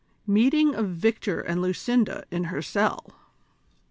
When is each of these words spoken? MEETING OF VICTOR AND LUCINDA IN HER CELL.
MEETING 0.25 0.73
OF 0.73 0.89
VICTOR 0.89 1.41
AND 1.41 1.61
LUCINDA 1.61 2.23
IN 2.31 2.45
HER 2.45 2.63
CELL. 2.63 3.11